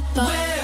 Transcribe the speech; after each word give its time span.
bad 0.00 0.14
boy. 0.14 0.55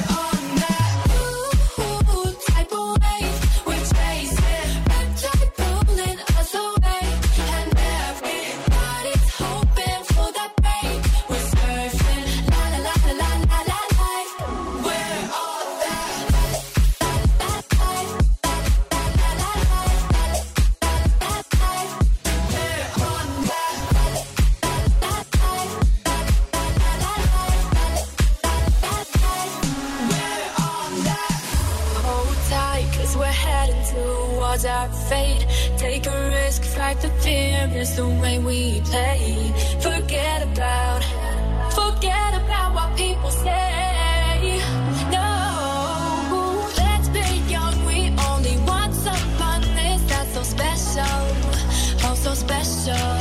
special. 52.42 53.11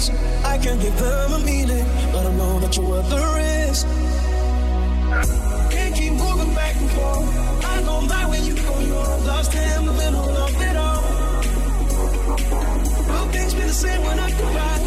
friends. 0.00 0.44
I 0.44 0.58
can 0.58 0.78
give 0.78 0.98
them 0.98 1.32
a 1.32 1.38
meaning, 1.40 1.84
but 2.12 2.26
I 2.26 2.32
know 2.32 2.60
that 2.60 2.76
you're 2.76 2.86
worth 2.86 3.08
the 3.10 3.16
risk. 3.16 3.86
Can't 5.70 5.94
keep 5.94 6.12
moving 6.12 6.54
back 6.54 6.76
and 6.76 6.90
forth. 6.90 7.64
I 7.64 7.82
know 7.82 8.00
my 8.02 8.30
way, 8.30 8.40
you 8.40 8.54
go 8.54 8.78
yours. 8.80 9.26
Lost 9.26 9.54
in 9.54 9.86
the 9.86 9.92
middle 9.92 10.36
of 10.44 10.62
it 10.62 10.76
all. 10.76 11.02
Will 13.08 13.32
things 13.32 13.54
be 13.54 13.60
the 13.62 13.72
same 13.72 14.02
when 14.02 14.18
I 14.18 14.30
come 14.30 14.54
back? 14.54 14.79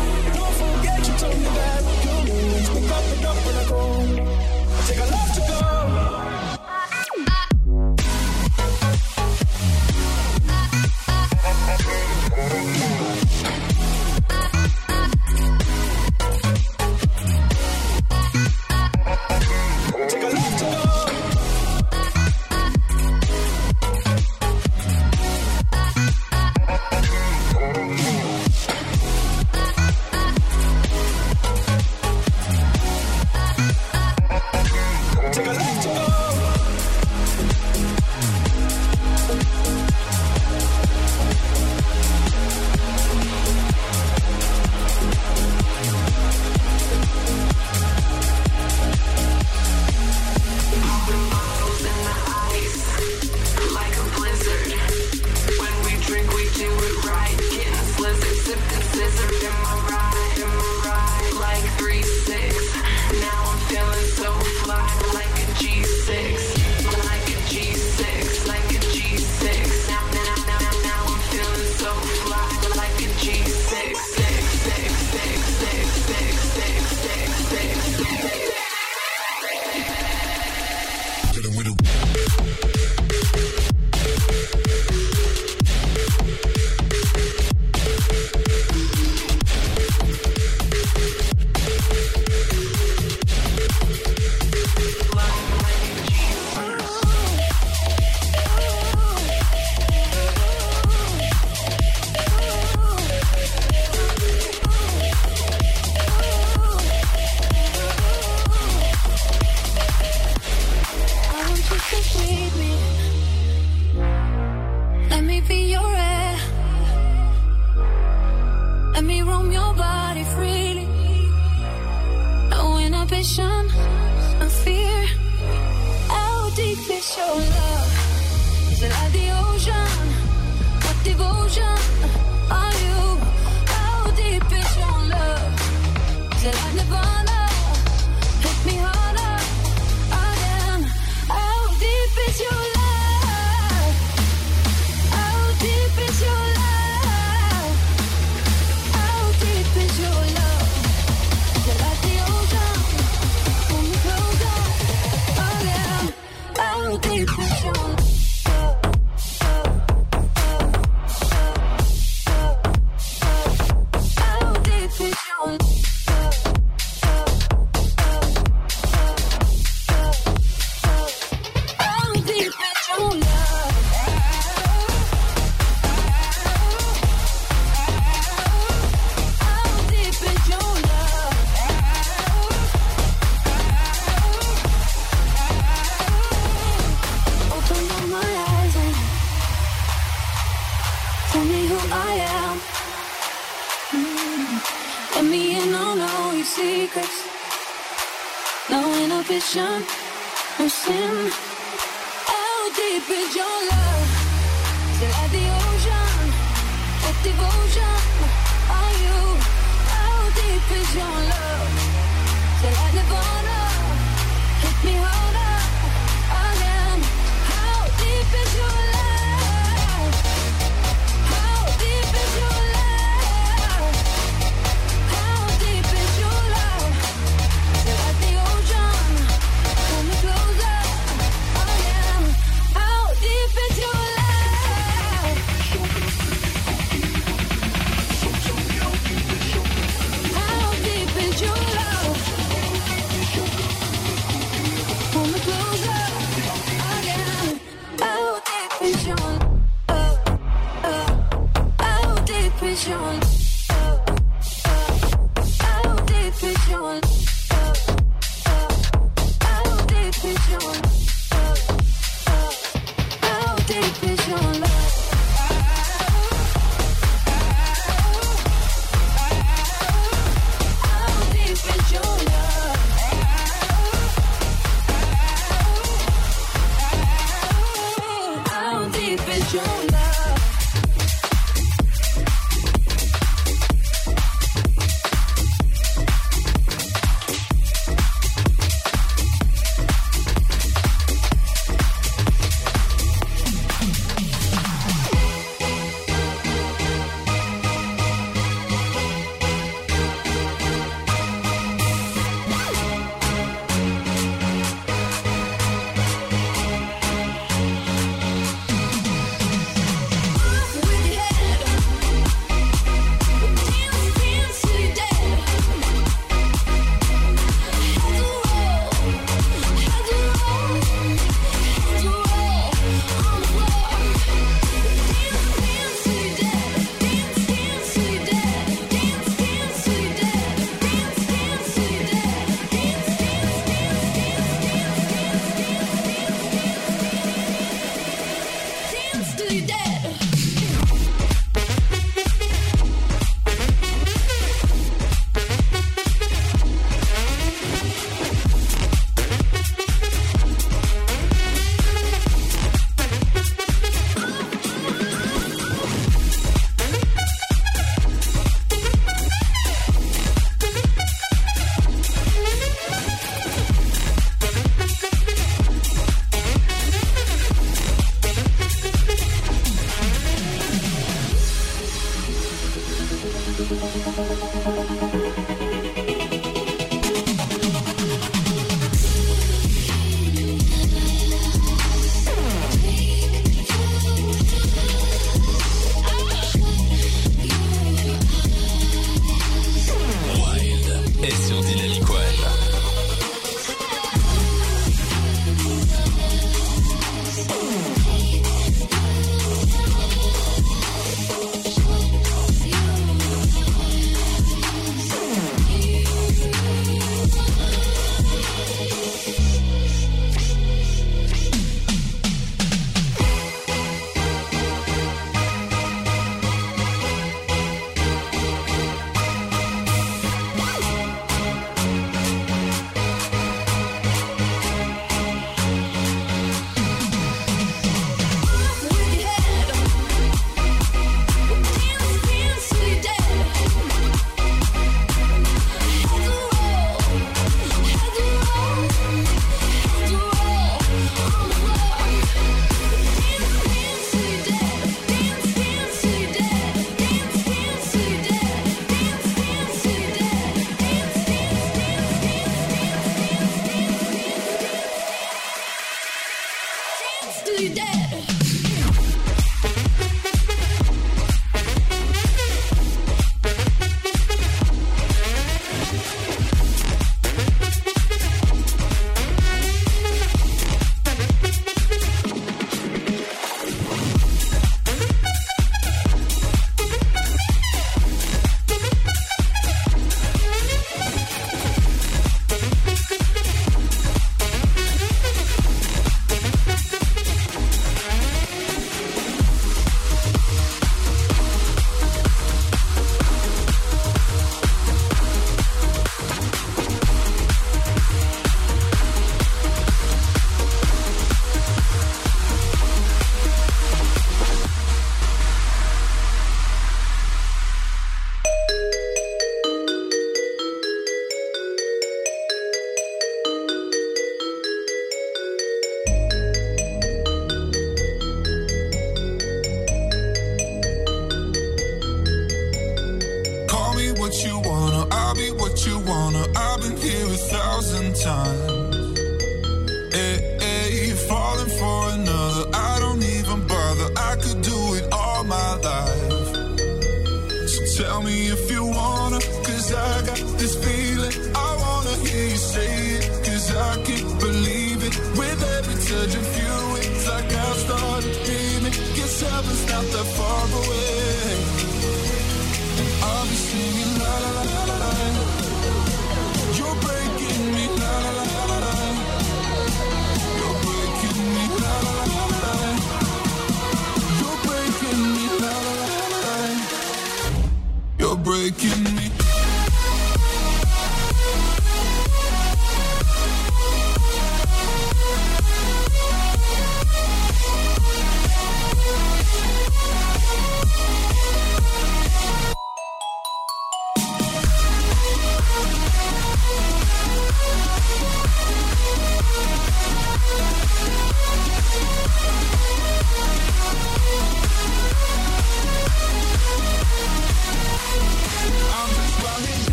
break 568.43 568.83
you 568.83 568.92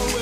over 0.00 0.21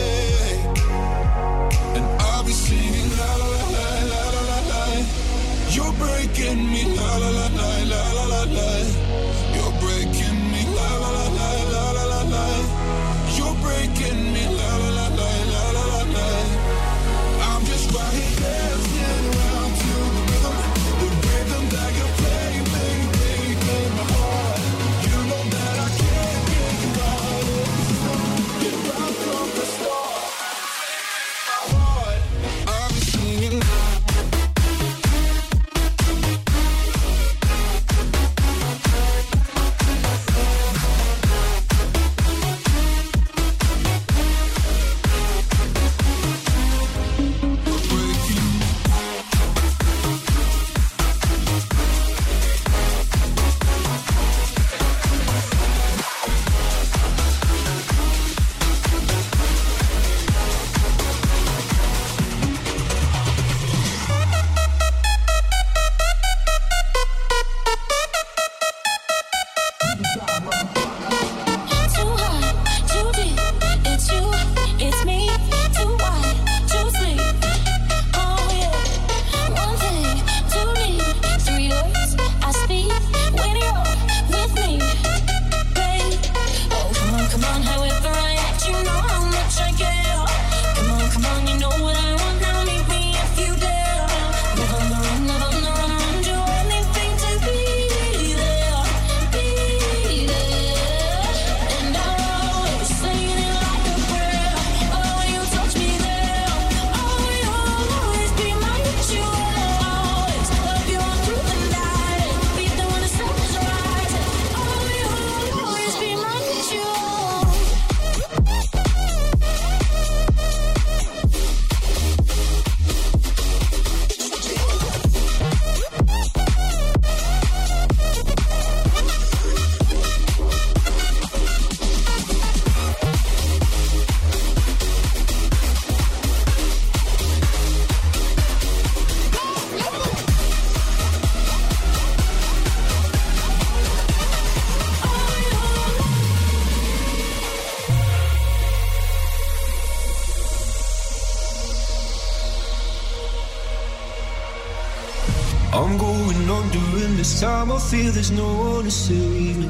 feel 157.91 158.13
there's 158.13 158.31
no 158.31 158.47
one 158.47 158.85
to 158.85 158.91
save 158.91 159.57
me. 159.57 159.69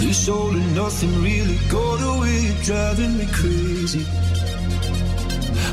This 0.00 0.28
all 0.28 0.50
and 0.50 0.74
nothing 0.74 1.14
really 1.22 1.58
got 1.70 2.00
away, 2.12 2.54
driving 2.62 3.16
me 3.16 3.26
crazy. 3.40 4.04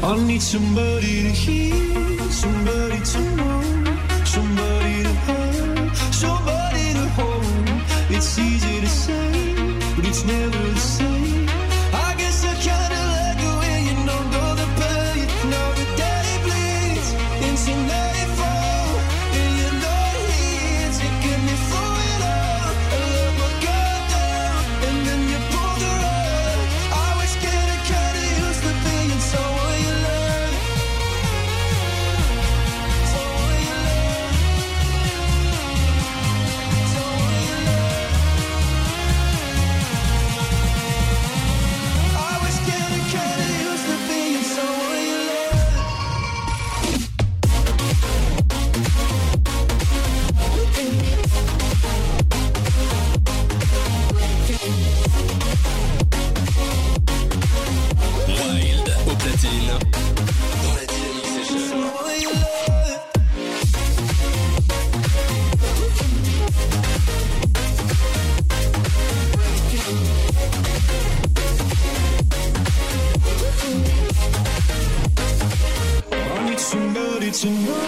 I 0.01 0.15
need 0.29 0.41
somebody 0.41 1.15
to 1.27 1.33
hear, 1.43 2.31
somebody 2.31 2.99
to 3.11 3.19
know, 3.35 3.61
somebody 4.23 5.03
to 5.03 5.13
have, 5.27 5.97
somebody 6.23 6.85
to 6.97 7.05
hold. 7.17 7.67
It's 8.15 8.39
easy 8.39 8.79
to 8.79 8.87
say, 8.87 9.53
but 9.97 10.05
it's 10.05 10.23
never 10.23 10.66
you 77.43 77.51
know 77.51 77.86